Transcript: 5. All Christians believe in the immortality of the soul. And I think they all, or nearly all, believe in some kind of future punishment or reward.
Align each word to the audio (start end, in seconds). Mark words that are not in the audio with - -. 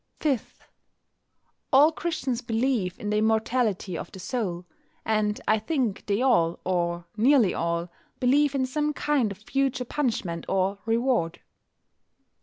5. 0.21 0.63
All 1.71 1.91
Christians 1.91 2.41
believe 2.41 2.97
in 2.99 3.11
the 3.11 3.17
immortality 3.17 3.95
of 3.95 4.11
the 4.11 4.17
soul. 4.19 4.65
And 5.05 5.39
I 5.47 5.59
think 5.59 6.07
they 6.07 6.23
all, 6.23 6.59
or 6.65 7.05
nearly 7.17 7.53
all, 7.53 7.87
believe 8.19 8.55
in 8.55 8.65
some 8.65 8.93
kind 8.93 9.31
of 9.31 9.37
future 9.37 9.85
punishment 9.85 10.45
or 10.49 10.79
reward. 10.87 11.39